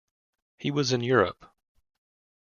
[0.57, 1.45] He was in Europe.